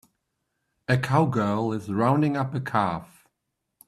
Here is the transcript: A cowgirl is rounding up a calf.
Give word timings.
A 0.87 0.97
cowgirl 0.97 1.73
is 1.73 1.91
rounding 1.93 2.35
up 2.35 2.55
a 2.55 2.59
calf. 2.59 3.27